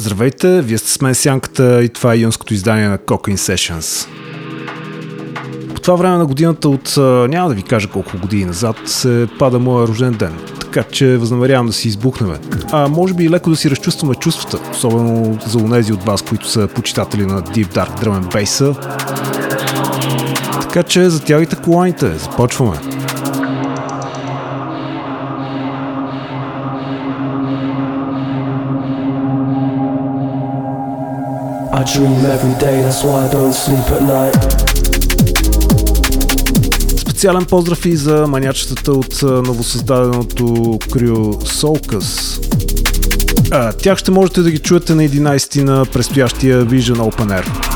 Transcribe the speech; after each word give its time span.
Здравейте, 0.00 0.62
вие 0.62 0.78
сте 0.78 0.90
с 0.90 1.00
мен 1.00 1.14
Сянката 1.14 1.82
и 1.82 1.88
това 1.88 2.14
е 2.14 2.18
юнското 2.18 2.54
издание 2.54 2.88
на 2.88 2.98
Cocaine 2.98 3.36
Sessions. 3.36 4.08
По 5.74 5.80
това 5.80 5.94
време 5.94 6.16
на 6.16 6.26
годината 6.26 6.68
от, 6.68 6.94
няма 7.30 7.48
да 7.48 7.54
ви 7.54 7.62
кажа 7.62 7.88
колко 7.88 8.18
години 8.18 8.44
назад, 8.44 8.76
се 8.86 9.28
пада 9.38 9.58
моя 9.58 9.88
рожден 9.88 10.12
ден. 10.12 10.32
Така 10.60 10.82
че 10.82 11.16
възнамерявам 11.16 11.66
да 11.66 11.72
си 11.72 11.88
избухнем. 11.88 12.36
А 12.72 12.88
може 12.88 13.14
би 13.14 13.24
и 13.24 13.30
леко 13.30 13.50
да 13.50 13.56
си 13.56 13.70
разчувстваме 13.70 14.14
чувствата, 14.14 14.70
особено 14.72 15.38
за 15.46 15.58
унези 15.58 15.92
от 15.92 16.02
вас, 16.02 16.22
които 16.22 16.48
са 16.48 16.68
почитатели 16.74 17.26
на 17.26 17.42
Deep 17.42 17.66
Dark 17.66 18.04
Drum 18.04 18.22
and 18.22 18.34
Bass. 18.34 18.76
Така 20.60 20.82
че 20.82 21.10
затягайте 21.10 21.56
коланите, 21.56 22.10
започваме. 22.10 22.76
Специален 36.96 37.44
поздрав 37.44 37.86
и 37.86 37.96
за 37.96 38.26
манячетата 38.26 38.92
от 38.92 39.22
новосъздаденото 39.22 40.44
Soulcus. 41.46 42.40
А, 43.50 43.72
тях 43.72 43.98
ще 43.98 44.10
можете 44.10 44.42
да 44.42 44.50
ги 44.50 44.58
чуете 44.58 44.94
на 44.94 45.02
11 45.02 45.62
на 45.62 45.86
предстоящия 45.86 46.66
Vision 46.66 46.96
Open 46.96 47.42
Air. 47.42 47.69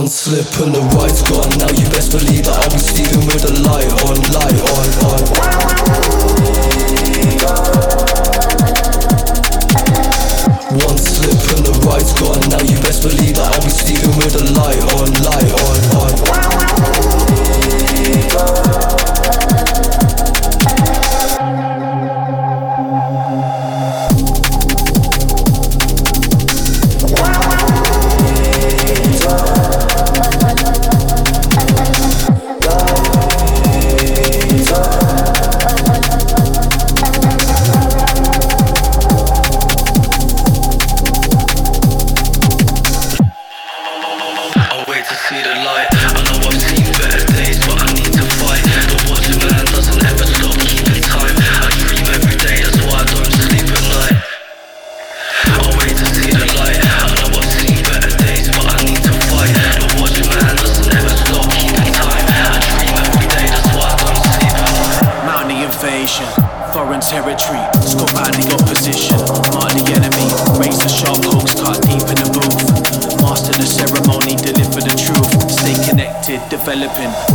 One 0.00 0.08
slip 0.08 0.48
and 0.64 0.74
the 0.74 0.80
right's 0.96 1.20
gone. 1.20 1.58
Now 1.58 1.68
you 1.76 1.84
best 1.90 2.10
believe 2.10 2.44
that 2.44 2.56
I'll 2.56 2.70
be 2.72 2.78
sleeping 2.78 3.20
with 3.26 3.44
the 3.44 3.52
light 3.60 3.84
on, 4.00 4.16
light 4.32 4.56
on, 4.72 4.88
on. 5.04 5.20
One 10.88 10.96
slip 10.96 11.36
and 11.52 11.66
the 11.66 11.76
right's 11.84 12.14
gone. 12.16 12.40
Now 12.48 12.64
you 12.64 12.80
best 12.80 13.02
believe 13.02 13.36
that 13.36 13.52
I'll 13.52 13.60
be 13.60 13.68
sleeping 13.68 14.16
with 14.16 14.32
the 14.32 14.48
light 14.56 14.80
on, 14.96 15.12
light 15.20 15.52
on, 15.52 16.64
on. 16.64 16.69
flipping. 76.94 77.29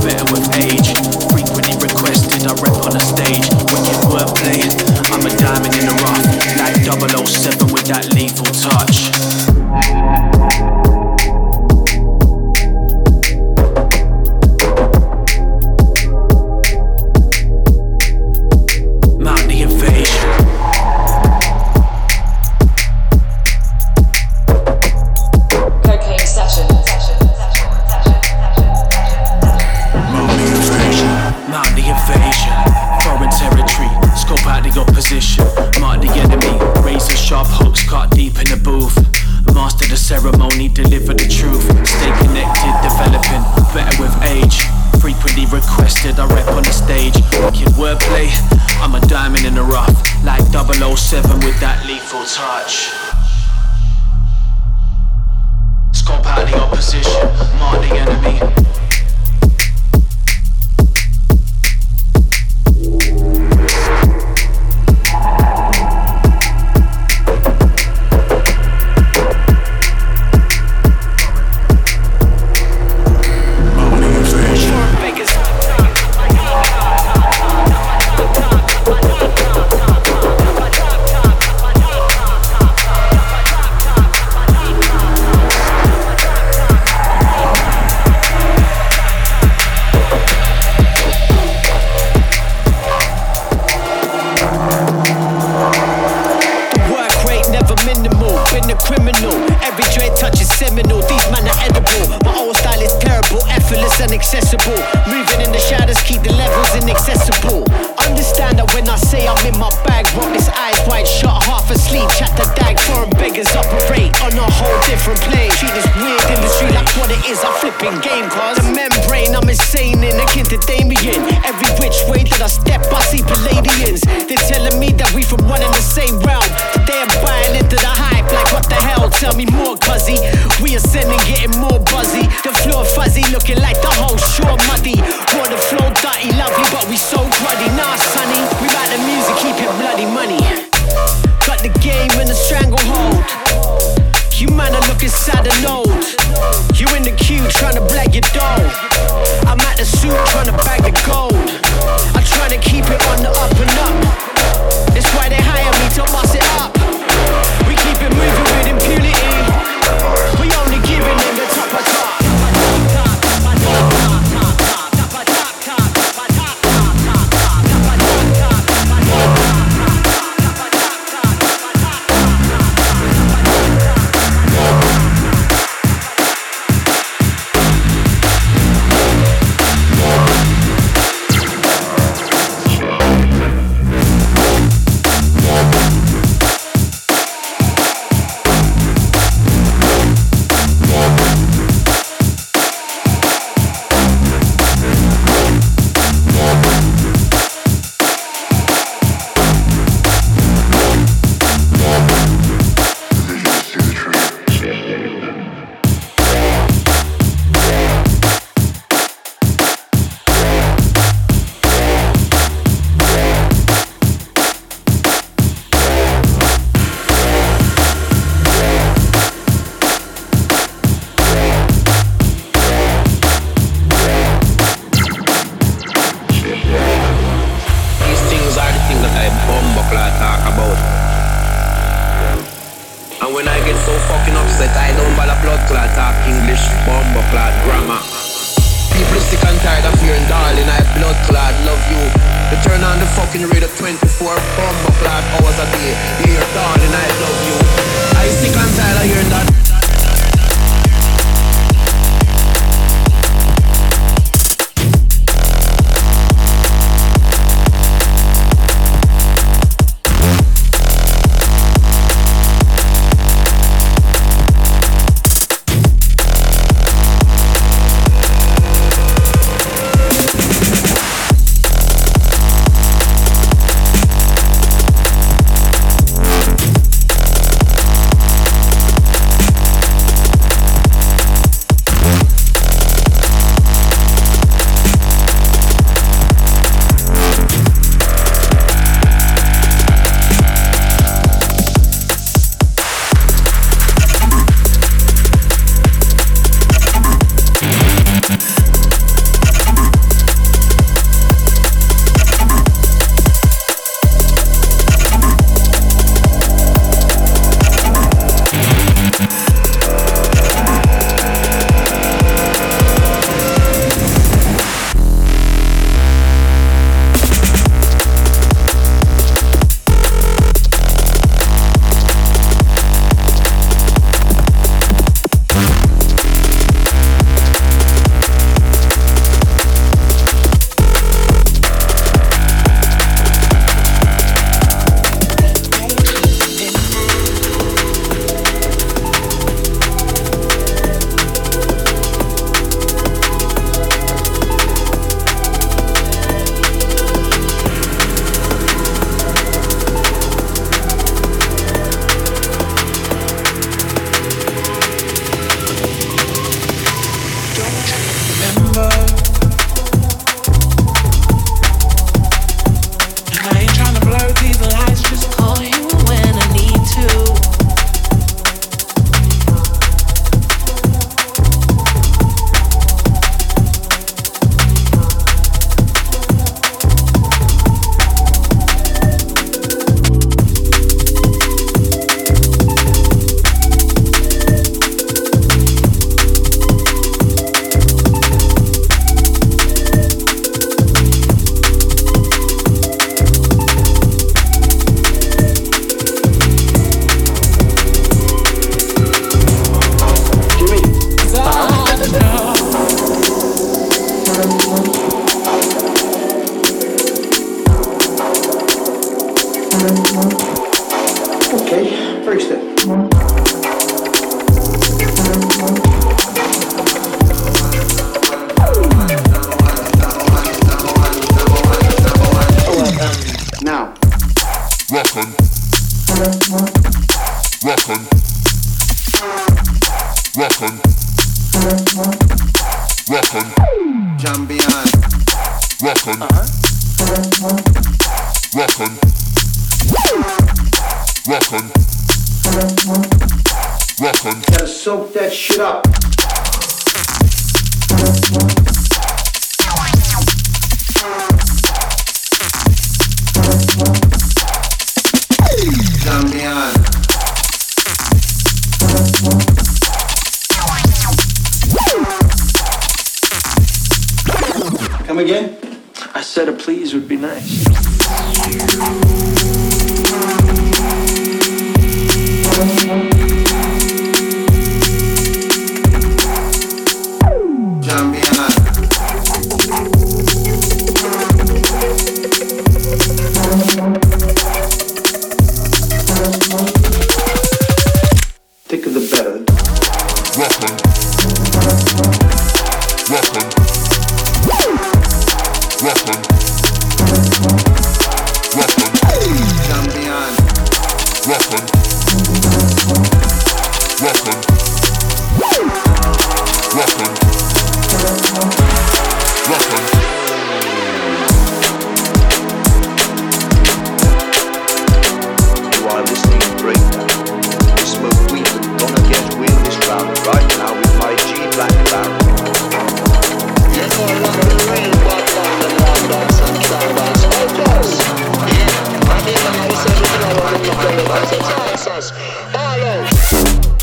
Jesus. 531.85 532.11
All. 532.55 533.74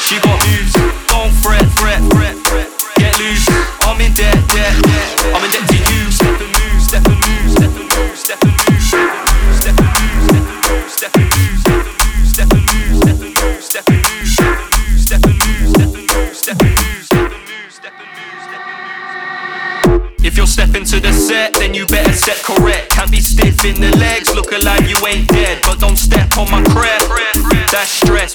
She 0.00 0.20
got 0.20 0.38
moves, 0.46 0.72
don't 1.08 1.32
fret, 1.42 1.64
fret, 1.78 2.00
fret. 2.12 2.36
Get 2.96 3.18
loose, 3.18 3.48
I'm 3.82 4.00
in 4.00 4.12
debt, 4.14 4.36
debt, 4.48 4.82
debt. 4.84 5.34
I'm 5.34 5.44
in 5.44 5.50
debt 5.50 5.68
to. 5.68 5.78
If 20.20 20.36
you're 20.36 20.46
stepping 20.46 20.84
to 20.84 21.00
the 21.00 21.12
set, 21.12 21.54
then 21.54 21.74
you 21.74 21.86
better 21.86 22.12
step 22.12 22.36
correct. 22.42 22.90
Can't 22.90 23.10
be 23.10 23.18
stiff 23.18 23.64
in 23.64 23.80
the 23.80 23.96
legs, 23.96 24.34
look 24.34 24.52
alive, 24.52 24.88
you 24.88 24.96
ain't 25.06 25.26
dead. 25.28 25.60
But 25.62 25.80
don't 25.80 25.96
step 25.96 26.36
on 26.36 26.50
my 26.50 26.62
crap. 26.64 26.97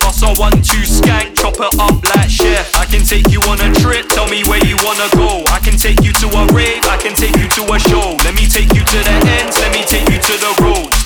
Whilst 0.02 0.24
I 0.24 0.34
one 0.40 0.58
two 0.64 0.82
skank, 0.82 1.36
chop 1.36 1.56
it 1.60 1.74
up 1.80 2.02
like 2.16 2.30
chef. 2.30 2.74
I 2.76 2.86
can 2.86 3.04
take 3.04 3.30
you 3.30 3.40
on 3.52 3.60
a 3.62 3.70
trip, 3.76 4.08
tell 4.10 4.28
me 4.28 4.44
where 4.46 4.64
you 4.66 4.78
wanna 4.82 5.10
go. 5.16 5.44
I 5.52 5.60
can 5.60 5.78
take 5.78 6.02
you 6.02 6.14
to 6.14 6.28
a 6.28 6.48
rave, 6.54 6.84
I 6.86 6.98
can 6.98 7.14
take 7.14 7.36
you 7.38 7.48
to 7.48 7.74
a 7.74 7.80
show. 7.80 8.18
Let 8.24 8.36
me 8.36 8.48
take 8.48 8.74
you 8.74 8.82
to 8.82 8.98
the 9.04 9.16
ends, 9.38 9.60
let 9.60 9.72
me 9.74 9.84
take 9.84 10.10
you 10.10 10.18
to 10.18 10.34
the 10.40 10.52
road. 10.64 11.03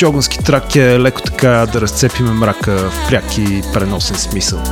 Шогунски 0.00 0.38
трак 0.38 0.76
е 0.76 0.98
леко 0.98 1.22
така 1.22 1.66
да 1.72 1.80
разцепиме 1.80 2.30
мрака 2.30 2.90
в 2.90 3.08
пряк 3.08 3.38
и 3.38 3.62
преносен 3.74 4.16
смисъл. 4.16 4.62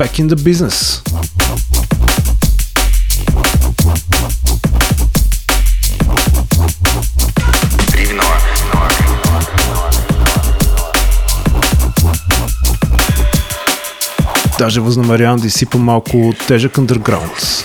Back 0.00 0.18
in 0.18 0.28
the 0.28 0.36
business. 0.36 1.02
Даже 14.58 14.80
възнамерявам 14.80 15.40
да 15.40 15.46
изсипам 15.46 15.82
малко 15.82 16.32
тежък 16.48 16.76
underground. 16.76 17.59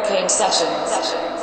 Cocaine 0.00 0.28
Sessions. 0.28 0.90
Let's 0.90 1.33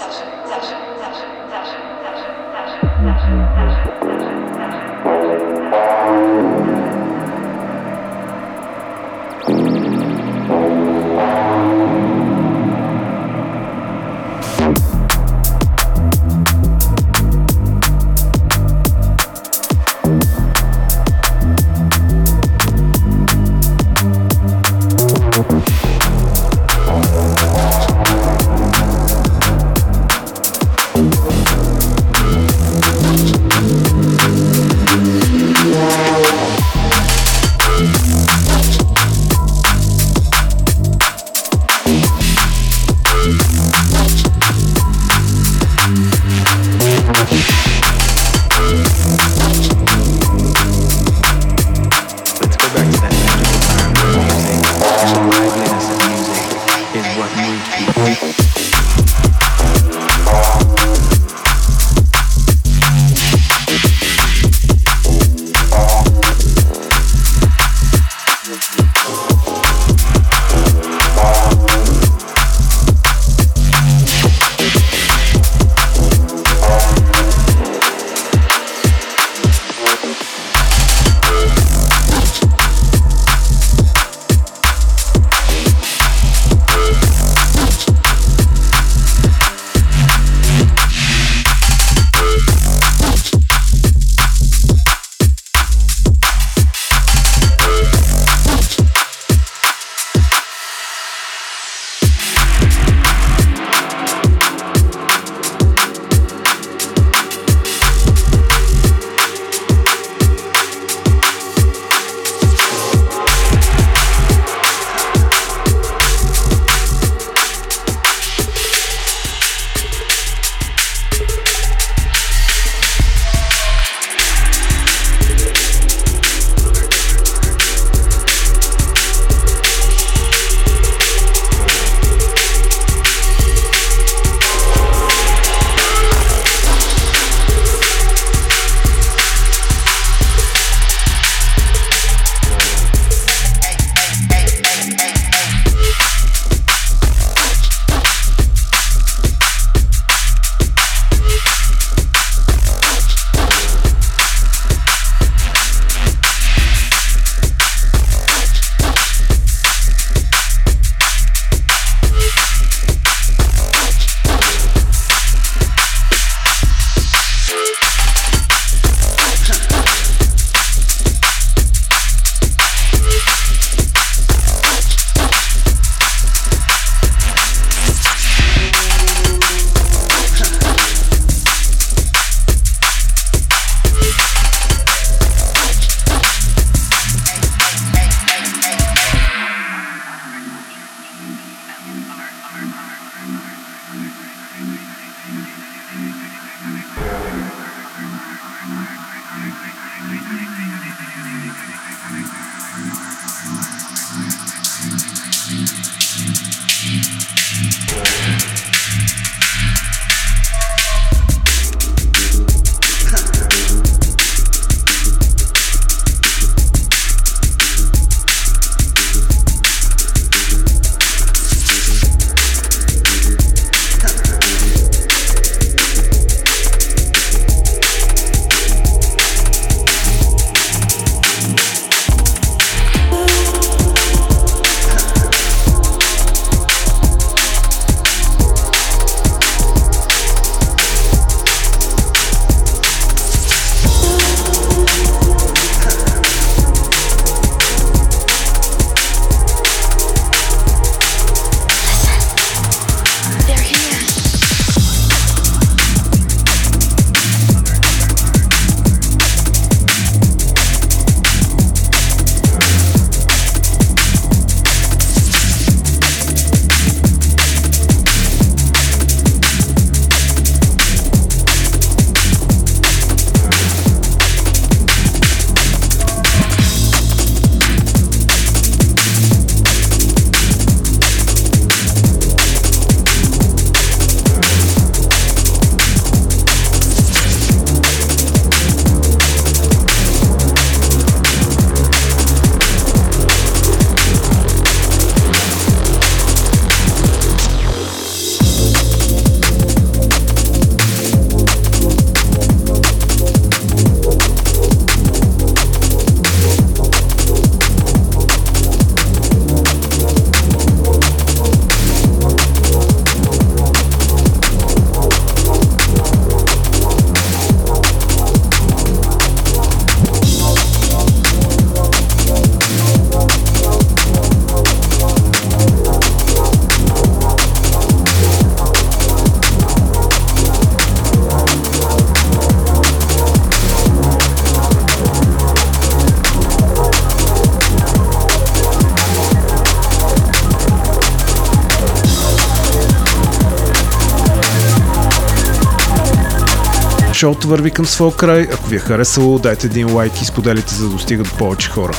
шоуто 347.22 347.48
върви 347.48 347.72
към 347.72 347.86
своя 347.86 348.16
край. 348.16 348.48
Ако 348.54 348.68
ви 348.68 348.76
е 348.76 348.80
харесало, 348.80 349.40
дайте 349.40 349.68
един 349.68 349.94
лайк 349.94 350.22
и 350.22 350.26
споделите, 350.26 350.76
за 350.76 350.84
да 350.84 350.90
достига 350.90 351.24
до 351.24 351.30
повече 351.30 351.70
хора. 351.70 351.94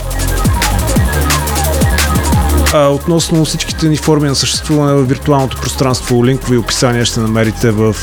А, 2.75 2.89
относно 2.89 3.45
всичките 3.45 3.89
ни 3.89 3.97
форми 3.97 4.29
на 4.29 4.35
съществуване 4.35 4.93
в 4.93 5.05
виртуалното 5.05 5.57
пространство, 5.57 6.27
линкови 6.27 6.57
описания 6.57 7.05
ще 7.05 7.21
намерите 7.21 7.71
в 7.71 7.95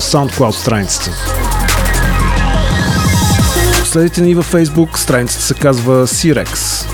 SoundCloud 0.00 0.50
страницата. 0.50 1.10
Следите 3.84 4.20
ни 4.20 4.34
във 4.34 4.52
Facebook, 4.52 4.96
страницата 4.96 5.42
се 5.42 5.54
казва 5.54 6.06
Sirex. 6.06 6.86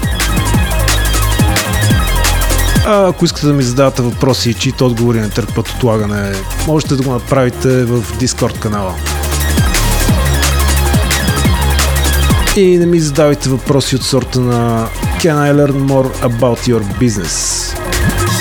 А 2.87 3.09
ако 3.09 3.25
искате 3.25 3.47
да 3.47 3.53
ми 3.53 3.63
задавате 3.63 4.03
въпроси, 4.03 4.55
чието 4.55 4.87
отговори 4.87 5.21
не 5.21 5.29
търпят 5.29 5.69
отлагане, 5.69 6.33
можете 6.67 6.97
да 6.97 7.03
го 7.03 7.11
направите 7.11 7.85
в 7.85 8.03
Discord 8.03 8.59
канала. 8.59 8.95
И 12.57 12.79
не 12.79 12.87
ми 12.87 13.01
задавайте 13.01 13.49
въпроси 13.49 13.97
от 13.97 14.03
сорта 14.03 14.41
на 14.41 14.89
Can 15.21 15.35
I 15.35 15.53
learn 15.53 15.73
more 15.73 16.09
about 16.23 16.73
your 16.73 16.83
business? 17.01 17.67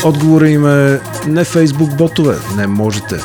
Отговорът 0.05 0.49
им 0.49 0.67
е 0.67 0.99
не 1.27 1.45
Facebook 1.45 1.95
ботове, 1.95 2.35
не 2.57 2.67
можете. 2.67 3.15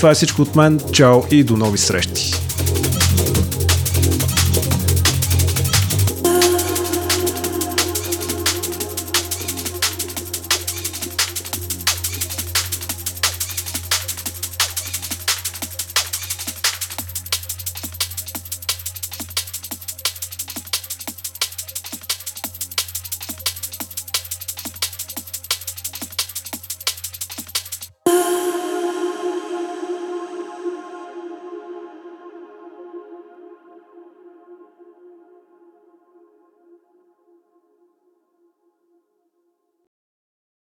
Това 0.00 0.10
е 0.10 0.14
всичко 0.14 0.42
от 0.42 0.56
мен. 0.56 0.80
Чао 0.92 1.20
и 1.30 1.44
до 1.44 1.56
нови 1.56 1.78
срещи. 1.78 2.49